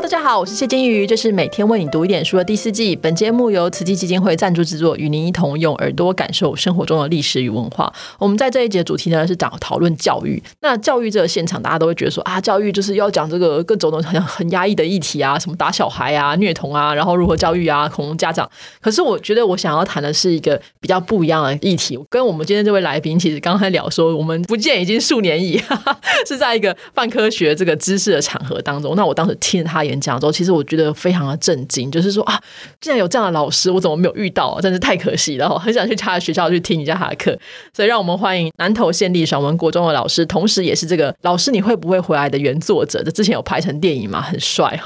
[0.00, 2.94] 大家好，我是谢金鱼，这是每天为你读一点书的第四季。
[2.94, 7.92] 本节目由慈济基金会赞助制作，与您一同用耳朵感受生活中的历史与文化。
[8.16, 10.40] 我们在这一节主题呢是讲讨论教育。
[10.60, 18.48] 那教育这个现场，大家都会觉得说啊，教育就是要讲这个各种的好像很压抑的议题啊，什么打小孩啊、虐童啊，然后如何教育啊、恐龙家长。
[18.80, 21.98] 可是我觉得我想要谈的是一个比较不一样的议题。
[22.08, 25.60] 跟我们今天这位来宾，其实刚才聊说，我们不见已经数年矣，
[26.24, 28.94] 是在一个泛科学这个知识的场合当中。
[28.94, 29.87] 那我当时听他。
[29.88, 32.40] 演讲之后，其实我觉得非常的震惊，就是说啊，
[32.80, 34.60] 竟然有这样的老师，我怎么没有遇到啊？
[34.60, 37.36] 真是太可惜了，很想去他的学校去听一下他的课。
[37.74, 43.02] 所以，让我们欢迎南投县立爽文国中的老师，同时也是这个老师你会不会回来的原作者。
[43.02, 44.78] 这之前有拍成电影嘛，很帅。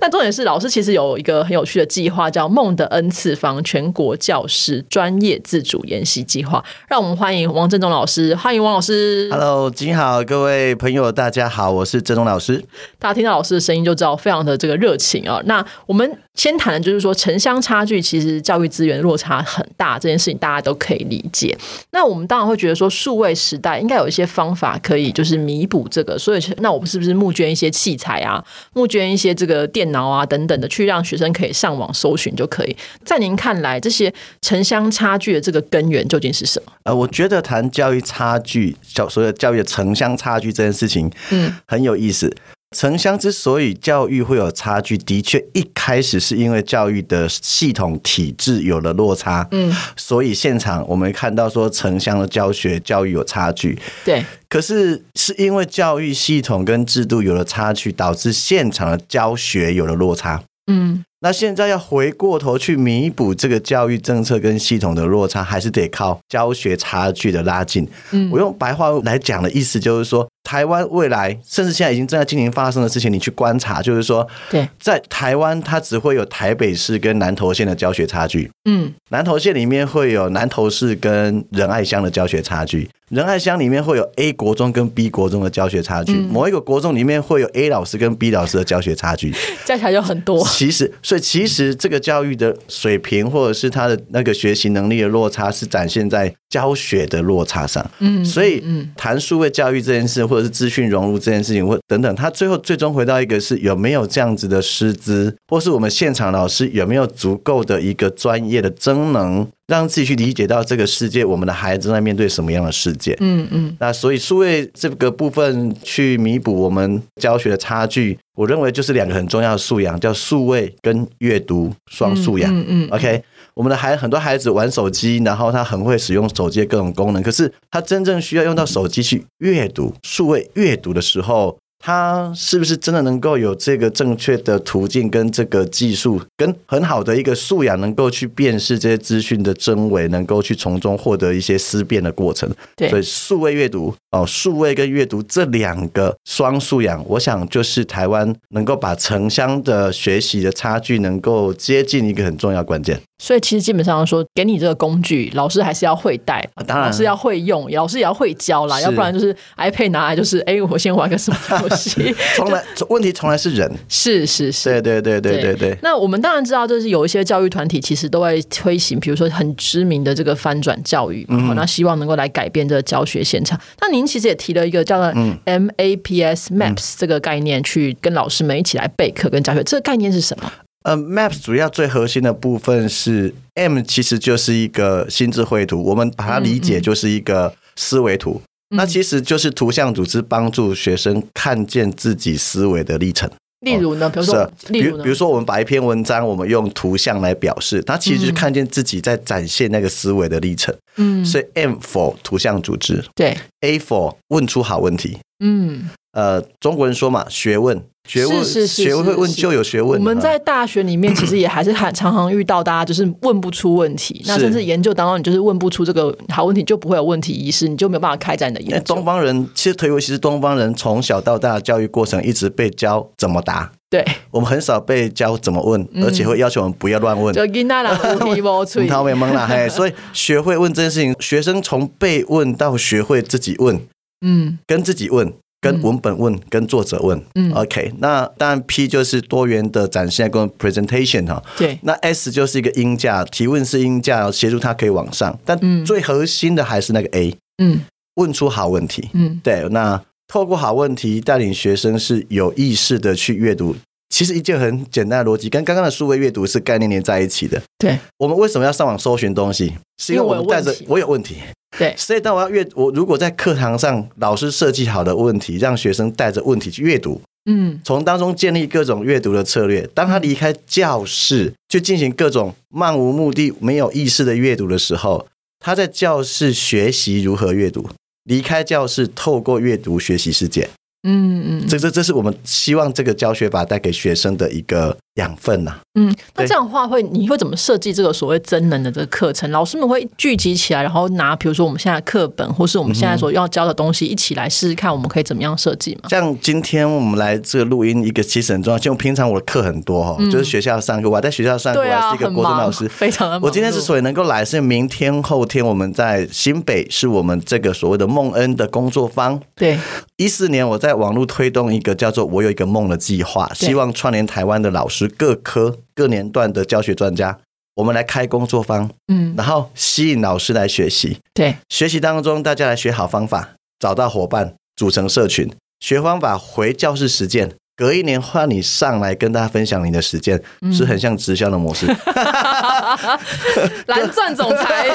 [0.00, 6.64] 但重点是，老师其实有一个很有趣的计划，叫“梦的 N 次方全国教师专业自主研习计划”。
[6.88, 9.28] 让我们欢迎王振中老师，欢迎王老师。
[9.30, 12.64] Hello，金好，各位朋友，大家好，我是振中老师。
[12.98, 13.84] 大家听到老师的声音。
[13.84, 15.42] 就知道非常的这个热情啊！
[15.44, 21.56] 那我们先谈的就是说城乡差距，其实教育资源落差很大这件事情，大家都可以理解。
[21.92, 32.76] 那我们当然会觉得说，数位时代应该有一些方法可以就是弥补这个，所以那我们是不是募捐一些器材啊，募捐一些这个电脑啊等等的，去让学生可以上网搜寻就可以？
[33.04, 36.72] 在您看来，这些城乡差距的这个根源究竟是什么？
[36.82, 42.34] 呃，我觉得谈教育差距，教所有教育的城乡差距这件事情，嗯，很有意思。
[42.74, 54.24] 城乡之所以教育会有差距，的确一开始是因为教育的系统体制有了落差，嗯，所以现场我们看到说城乡的教学教育有差距，对。
[54.48, 61.04] 可是是因为教育系统跟制度有了差距，导致现场的教学有了落差，嗯。
[61.20, 67.88] 那现在要回过头去弥补这个教育政策跟系统的落差，还是得靠教学差距的拉近。
[68.10, 70.28] 嗯，我用白话来讲的意思就是说。
[70.44, 78.50] 台湾未来，甚至现在已经正在进行发生的事情，你去观察，就是说，对，在台湾，它只会有台北市跟南投县的教学差距。
[78.66, 89.32] 嗯，南投县里面会有南投市跟仁爱乡的教学差距，仁爱乡里面会有 A 国中跟 B 国中的教学差距，某一个国中里面会有 A 老师跟 B 老师的教学差距，
[89.64, 90.46] 加起来就很多。
[90.48, 97.90] 其实，所以其实这个教育的水平，或者是他的那个学习能力的落差，是展现在教学的落差上。
[97.98, 100.33] 嗯，所以嗯谈数位教育这件事。
[100.34, 113.16] 或者是资讯融入这件事情，或等等，他最后最终回到一个是有没有这样子的师资，或是我们现场老师有没有足够的一个专业的增能，让自己去理解到这个世界，我们的孩子在面对什么样的世界？
[113.20, 113.76] 嗯嗯。
[113.80, 122.54] 那所以数位这个部分去弥补我们教学的差距，我认为就是两个很重要的素养，叫数位跟阅读双素养。
[122.54, 122.88] 嗯嗯。
[122.90, 123.22] OK。
[123.54, 131.56] 我们的孩很多孩子玩手机，然后他很会使用手机的各种功能，可是他真正需要用到手机去阅读、数位阅读的时候。
[131.86, 142.50] 他是不是真的能够有这个正确的途径跟这个技术，跟很好的一个素养，能够去辨识这些资讯的真伪，能够去从中获得一些思辨的过程？
[142.74, 152.98] 对，所以数位阅读哦，数位跟阅读这两个双素养，我想就是台湾能够把城乡的学习的差距能够接近一个很重要关键。
[153.18, 162.14] 所以其实基本上说，给你这个工具，老师还是要会带，当然老师要会用，老师也要会教啦，要不然就是 iPad 拿来就是，哎，我先玩个什么游戏？
[162.36, 165.78] 从来 问题从来是人，是是是，对对对对对对。
[165.80, 173.58] 那我们当然知道，就是有一些教育团体其实都会推行，比如说很知名的这个翻转教育，嗯，那希望能够来改变这个教学现场。
[173.80, 175.06] 那您其实也提了一个叫做
[175.46, 180.50] MAPS Maps 这个概念，去跟老师们一起来备课跟教学，这个概念是什么？
[180.84, 188.40] 呃，Maps 主要最核心的部分是 M，其实就是一个心智绘图，我们把它理解就是一个思维图，
[188.76, 193.28] 那其实就是图像组织帮助学生看见自己思维的历程。
[193.60, 200.74] 例如呢，比如说，比如比如说，我们把一篇文章，我们用图像来表示，它其实就是看见自己在展现那个思维的历程。
[200.96, 205.18] 嗯，所以 M for 图像组织，对，A for 问出好问题。
[205.42, 207.82] 嗯，呃，中国人说嘛，学问。
[208.06, 209.98] 学问是学会问就有学问。
[209.98, 218.94] 我们在大学里面其实也还是很常常遇到大家就是问不出问题，那甚至研究当中你就是问不出这个好问题，就不会有问题意识，你就没有办法开展你的研究。
[218.94, 224.04] 东方人其实，特别其实东方人从小到大教育过程一直被教怎么答，对。
[224.30, 227.34] 我们很少被教怎么问，而且会要求我们不要乱问。
[227.34, 229.66] 就跟那人无题无吹，他没懵了嘿。
[229.70, 233.80] 所以学会问这件事情，学生从被问到学会自己问，
[234.20, 235.32] 嗯，跟自己问。
[235.64, 247.80] 跟文本问，跟作者问，嗯，OK，那当然 P 就是多元的展现跟 presentation 哈，对，那 S 就是一个音架，提问是音架，协助他可以往上，但最核心的还是那个 A，嗯，
[248.16, 253.74] 问出好问题，嗯，对，那透过好问题带领学生是有意识的去阅读。
[254.10, 257.60] 其实一件很简单的逻辑，跟刚刚的数位阅读是概念连在一起的。
[257.78, 259.72] 对，我们为什么要上网搜寻东西？
[259.98, 261.38] 是因为我们带着我有问题。
[261.78, 269.88] 对，所以当我要阅，我如果在课堂上老师设计好的问题，让学生带着问题去阅读，嗯，从当中建立各种阅读的策略。
[269.94, 275.26] 当他离开教室去进行各种漫无目的、没有意识的阅读的时候，
[275.58, 277.88] 他在教室学习如何阅读，
[278.24, 280.68] 离开教室透过阅读学习世界。
[281.06, 285.76] 嗯嗯，这这这是我们希望这个教学法带给学生的一个养分呐。
[285.94, 289.48] 嗯，那这样的话会你会怎么设计这个所谓真能的这个课程？
[289.50, 296.08] 老师们会聚集起来，然后拿比如说我们现在课本，或是我们现在所要教的东西一起来试试看，我们可以怎么样设计吗？
[296.08, 298.78] 像今天我们来这个录音，一个其实很重要。
[298.78, 303.38] 像平常我的课很多哈，就是学校上课，我在学校上课，我是一个国中老师，非常的。
[303.40, 309.40] 我今天之所以能够来，是明天后天我们在新北是我们这个所谓的梦恩的工作坊。
[309.54, 309.78] 对，
[310.16, 311.74] 一四年我在网络推动。
[311.74, 317.38] 一个叫做“我有一个梦”的计划，希望串联台湾的老师、各科各年段的教学专家，
[317.74, 321.18] 我们来开工作坊，嗯，然后吸引老师来学习。
[321.32, 327.52] 对，学习当中大家来学好方法，找到伙伴，组成社群，学方法回教室实践。
[327.76, 330.40] 隔一年换你上来跟大家分享你的实践，
[330.72, 331.84] 是很像直销的模式。
[333.86, 334.88] 蓝钻总裁，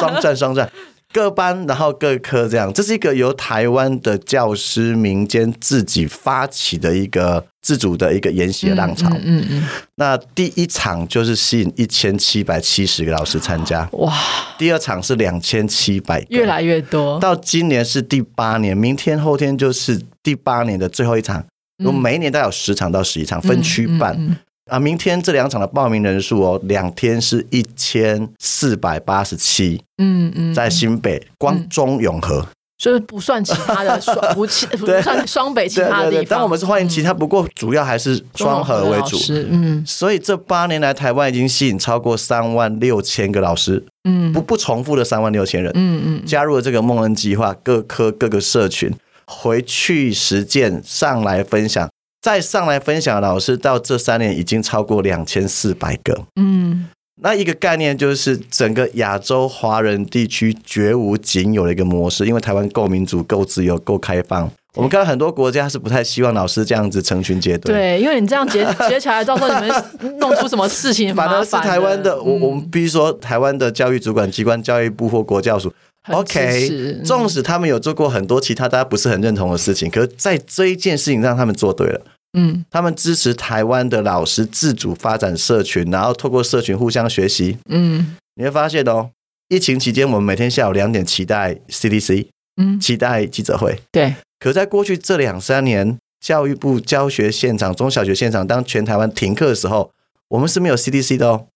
[0.00, 0.68] 双赚双赚。
[1.12, 9.08] 各班，然后各科这样，这是一个由台湾的教师民间自己发起的一个自主的一个研习的浪潮。
[9.24, 9.66] 嗯嗯。
[9.96, 13.88] 那第一场就是吸引一千七百七十个老师参加。
[13.92, 14.12] 哇！
[14.58, 17.18] 第二场是两千七百，越来越多。
[17.18, 21.44] 到今年是第八年，明天后天就是第八年的最后一场。
[21.84, 24.36] 我每一年都有十场到十一场，分区办。
[24.68, 29.82] 啊，明天这两场的报名人数哦，两天是一千四百八十七。
[30.00, 32.46] 嗯嗯，在新北光中永和，
[32.78, 36.26] 所以不算其他的双 不不算双北其他的地方。
[36.30, 39.18] 但我们是欢迎其他，不过主要还是双核为主。
[39.50, 48.92] 嗯，所以这八年来，台湾已经吸引超过三万六千个老师，嗯，不不重复的三万六千人，嗯嗯，加入了这个梦恩计划，各科各个社群
[49.26, 51.88] 回去实践上来分享。
[52.20, 56.24] 再上来分享的老师，到这三年已经超过两千四百个。
[56.36, 56.88] 嗯，
[57.22, 64.50] 那一个概念就是整个亚洲华人地区绝无仅有的一个模式，因为台湾够民主、够自由、够开放。
[64.74, 67.74] 我们看到很多国家是不太希望老师这样子成群结队。
[67.74, 69.84] 对，因为你这样结结起来，到时候你们
[70.18, 72.20] 弄出什么事情， 反而是台湾的。
[72.22, 75.72] 我我们比如说台湾的教育主管机关，教育部或国教署。
[76.10, 82.00] OK，纵使他们有做过很多其他大家不是很认同的事情，可是在这一件事情上，他们做对了。
[82.34, 87.56] 嗯，他们支持台湾的老师自主发展社群，然后透过社群互相学习。
[87.70, 89.10] 嗯，你会发现哦，
[89.48, 92.26] 疫情期间我们每天下午两点期待 CDC，
[92.60, 93.80] 嗯，期待记者会。
[93.90, 99.90] 对，可在过去这两三年，教育部教学现场、中小学现场，当全台湾停课的时候，
[100.28, 101.46] 我们是没有 CDC 的哦。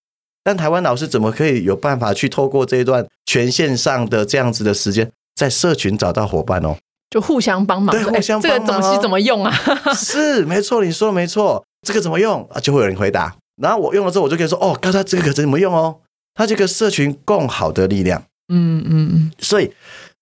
[0.44, 6.76] 但台湾老师怎么可以有办法去透过这一段全线上的这样子的时间，在社群找到伙伴哦？
[7.10, 8.66] 就互相帮忙，对，互相帮忙。
[8.66, 9.52] 这个东西怎么用啊？
[9.94, 11.62] 是没错，你说的没错。
[11.86, 12.58] 这个怎么用啊？
[12.58, 13.34] 就会有人回答。
[13.60, 15.96] 然后我用了之后，我就可以说：“哦，刚才这个可怎么用哦？”
[16.34, 18.22] 它这个社群共好的力量。
[18.48, 19.32] 嗯嗯嗯。
[19.38, 19.70] 所以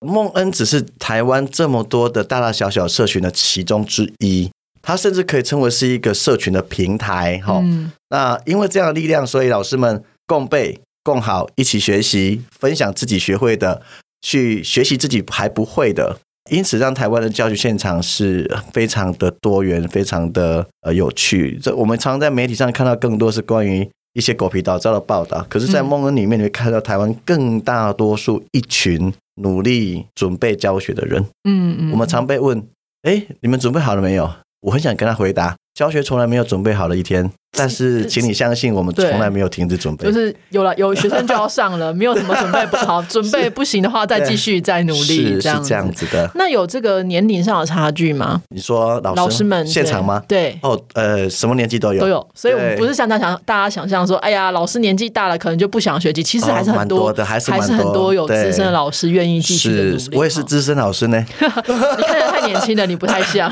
[0.01, 4.51] 孟恩只是台湾这么多的大大小小社群的其中之一，
[4.83, 7.41] 它甚至可以称为是一个社群的平台。
[7.45, 7.63] 哈，
[8.09, 13.83] 那因为这样的力量，所以老师们共备、共好，一起学习，分享自己学会的，
[14.23, 16.21] 去学习自己还不会的。
[16.49, 21.59] 因此，让台湾的教学现场是非常的多元，非常的呃有趣。
[21.61, 31.21] 这我们常在媒体上看到更多是关于一些狗皮倒灶的报道，可是，在梦恩里面，你会看到台湾更大多数一群努力准备教学的人。
[31.43, 32.65] 嗯嗯，我们常被问：
[33.03, 34.33] 哎，你们准备好了没有？
[34.61, 37.33] 我很想跟他回答：教学从来没有准备好的一天。
[37.53, 40.07] 但是，请你相信，我们从来没有停止准备。
[40.07, 46.31] 就是有了有学生就要上了，没有什么准备不好， 准备不行的话，再继续再努力，这样这样子的。
[46.37, 48.41] 那有这个年龄上的差距吗？
[48.51, 50.23] 你说老师们现场吗？
[50.29, 52.27] 对，哦，呃，什么年纪都有都有。
[52.35, 56.23] 所以我们不是像大家大家想象说，哎呀，老师年纪大了，可能就不想学习。
[56.23, 60.17] 其实还是很多的，还是还是很多有资深的老师愿意继续努力。
[60.17, 61.19] 我也是资深老师呢。
[61.41, 63.51] 你看起来太年轻了，你不太像。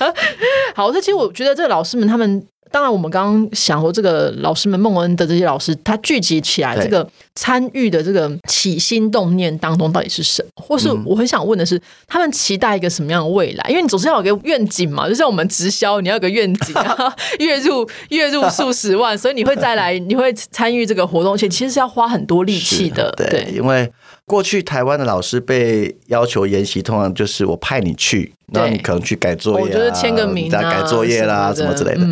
[0.74, 2.42] 好，这其实我觉得这个老师们他们。
[2.70, 10.48] 当然，我们刚刚想说，这个老师们、孟恩的这些老师，他聚集起来，这个参与的这个起心动念当中，到底是什么？
[10.56, 13.68] 或是我很想问的是，他们期待一个什么样的未来？
[13.68, 16.74] 因为你总是要有个愿景嘛，就像我们直销，你要有个愿景，
[17.40, 23.12] 月入月 入数十万，所以你会再来，你会参与这个活动，而且其实是要花很多力气的。
[23.16, 23.90] 对，因为
[24.26, 32.06] 过去台湾的老师被要求研习，通常就是我派你去，然后你可能去改作业，我觉得签个名啊，改作业啦，什么之类的。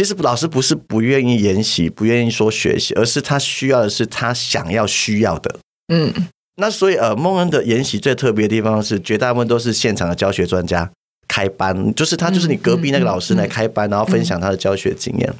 [0.00, 5.56] 其实老师不是不愿意研习，不愿意说学习，而是他需要的是他想要需要的。
[5.92, 6.10] 嗯，
[6.56, 10.90] 那所以呃，孟恩的研习最特别的地方是，绝大部分都是现场的教学专家
[11.28, 15.30] 开班，就是他就是你隔壁那个老师来开班，然后分享他的教学经验。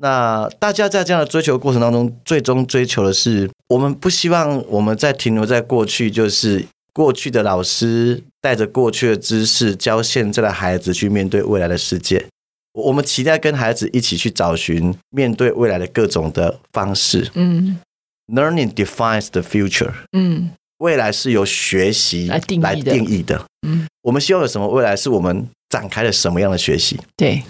[0.00, 12.26] 那大家在这样的追求过程当中，最终追求的是，我们不希望我们在停留在过去，就是过去的老师带着过去的知识教现在的孩子去面对未来的世界。
[12.72, 17.30] 我们期待跟孩子一起去找寻面对未来的各种的方式。
[17.34, 17.80] 嗯
[18.28, 19.92] ，Learning defines the future。
[20.12, 23.44] 嗯，未来是由学习来定义的。
[23.66, 26.98] 嗯，我们希望有什么未来，是我们展开了什么样的学习？
[27.16, 27.42] 对。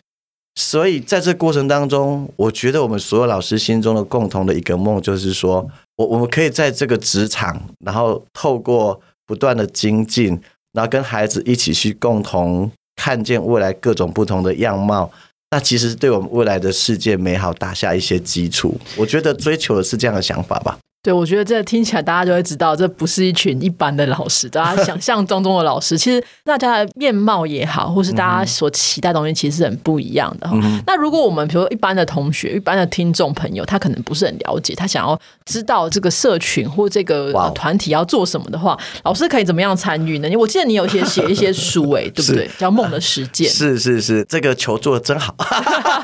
[0.56, 10.38] 所以在这过程当中，我觉得我们所有老师心中的共同的一个梦，就是说我我们可以在这个职场，然后透过不断的精进，
[10.72, 15.10] 然后跟孩子一起去共同看见未来各种不同的样貌。
[15.50, 18.78] 那其实是对我们未来的世界美好打下一些基础。
[18.94, 20.78] 我觉得追求的是这样的想法吧。
[21.02, 30.50] 对，我觉得这听起来大家就会知道，这不是一群一般的老师，大家想 象当中的老师，其实大家的面貌也好，或是大家所期待东西，其实是很不一样的。
[30.86, 40.28] 那如果我们比如说一般的同学、一般的听众朋友，他可能不是很了解，他想要知道这个社群或这个团体要做什么的话，老师可以怎么样参与呢？
[40.36, 42.46] 我记得你有些写一些书，哎， 对不对？
[42.58, 43.48] 叫《梦的实践》。
[43.50, 45.34] 是是是，这个球做的真好。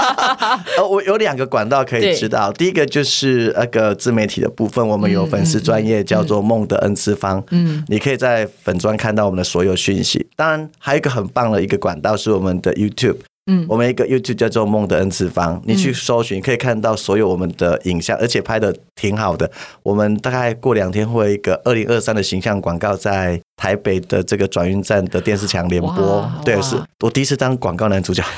[0.79, 4.86] 呃，我有两个管道可以知道，第一个就是那个自媒体的部分。
[4.87, 10.26] 我们有粉丝专业叫做梦的 N 次方，嗯，你可以在粉专看到我们的所有讯息。
[10.37, 13.16] 当然，还有一个很棒的一个管道是我们的 YouTube，
[13.47, 19.50] 嗯，我们一个 YouTube 叫做梦的 N 次方，你去搜寻可以看到所有我们的影像，而且拍的挺好的。
[19.83, 28.23] 我们大概过两天会一个二零二三的形象广告在台北的这个转运站的电视墙联播，对，是我第一次当广告男主角。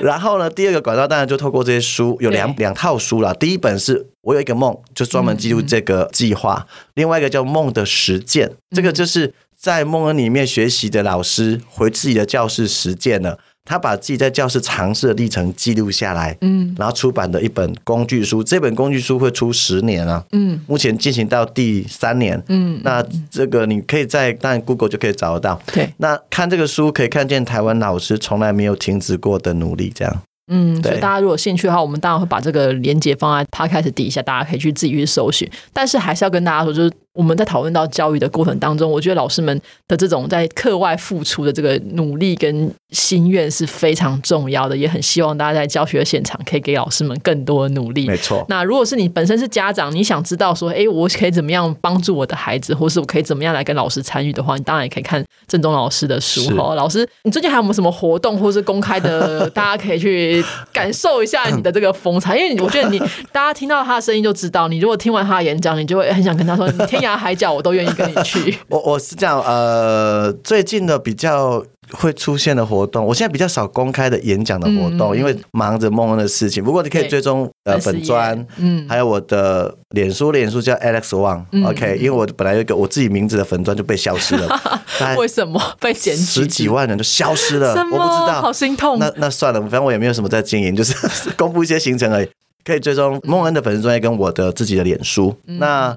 [0.00, 3.34] 然后呢，第二个管道当然就透过这些书，有两两套书啦。
[3.34, 13.38] 第一本是我有一个梦，就专门记录这个计划；另外一个叫梦的实践，这个就是在梦恩里面学习的老师回自己的教室实践了。
[13.62, 18.42] 他把自己在教室尝试的历程记录下来，嗯，然后出版的一本工具书。
[18.42, 25.92] 这本工具书会出十年啊，嗯，目前进行到第三年，嗯，那这个你可以在当然 Google 就可以找得到，对。
[25.98, 30.22] 那看这个书可以看见台湾老师从来没有停止过的努力，这样。
[30.50, 35.48] 嗯，所以大家如果兴趣的话，我们当然会把这个链接放在 Podcast 底下，大家可以去自己去搜寻。
[35.72, 48.06] 但是还是要跟大家说，就是我们在讨论到教育的过程当中，我觉得老师们的这种在课外付出的这个努力跟心愿是非常重要的，也很希望大家在教学现场可以给老师们更多的努力。
[48.06, 48.44] 没错。
[48.48, 56.76] 那如果是你本身是家长，你想知道说，哎，我可以怎么样帮助我的孩子，或是我可以怎么样来跟老师参与的话，你当然也可以看郑东老师的书哈。
[56.76, 62.38] 老师，你最近还有没有什么活动，或是公开的，大家可以去感受一下你的这个风采？
[62.38, 63.00] 因为我觉得你
[63.32, 68.56] 大家听到他的声音就知道，你如果听完他的演讲，你就会很想跟他说，你天涯海角我都愿意跟你去。
[68.68, 71.64] 我我是这样，呃，最近的比较。
[71.92, 76.62] 会出现的活动，我现在比较少公开的演讲的活动，因为忙着梦恩的事情。
[76.62, 81.96] 不过你可以追踪呃粉砖，嗯，还有我的脸书，脸书叫 Alex Wang，OK。
[81.96, 84.60] 因为我本来有一个我自己名字的粉砖就被消失了，
[85.18, 87.70] 为什么被剪十几万人就消失了？
[87.74, 88.96] 我不知道，好心痛。
[89.00, 90.94] 那那算了，反正我也没有什么在经营， 就是
[91.36, 92.28] 公布一些行程而已。
[92.62, 95.34] 可以追踪梦恩的粉丝专业跟我的自己的脸书。
[95.46, 95.96] 那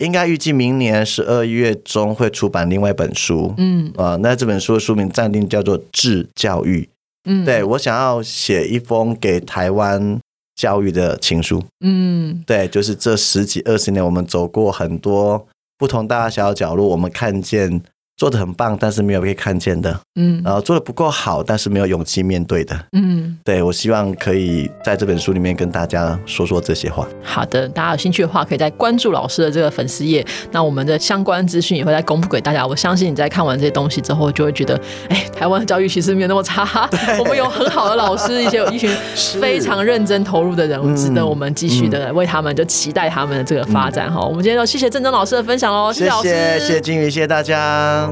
[0.00, 6.82] 应该预计明年十二月中会出版另外一本书，嗯，啊，那这本书的书名暂定叫做《智教育》，
[7.24, 10.18] 嗯，对我想要写一封给台湾
[10.56, 15.46] 教育的情书，嗯，对，就是这十几二十年我们走过很多
[15.78, 17.80] 不同大大小小角落，我们看见。
[18.20, 27.08] 做的很棒，但是没有被看见的，嗯，然后做的不够好，但是没有勇气面对的，嗯，对我希望可以在这本书里面跟大家说说这些话。
[27.22, 30.22] 好的，大家有兴趣的话，可以再关注老师的这个粉丝页，
[30.52, 32.66] 那我们的相关资讯也会再公布给大家。
[32.66, 36.86] 我相信你在看完这些东西之后，就会觉得，哎，台湾的教育其实没有那么差，
[37.18, 38.94] 我们有很好的老师，一些有一群
[39.40, 44.20] 非常认真投入的人物，值得我们继续的为他们就期待他们的这个发展哈。
[44.20, 48.09] 我们今天就谢谢郑铮老师的分享哦，谢谢老师，谢谢金鱼，谢谢大家。